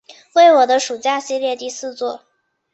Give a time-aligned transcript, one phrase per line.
[0.33, 2.21] 为我的暑假系列第四作。